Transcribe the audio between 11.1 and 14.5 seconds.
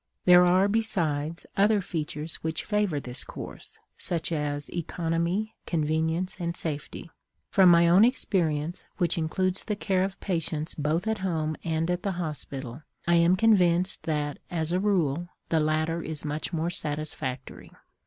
home and at the hospital, I am convinced that,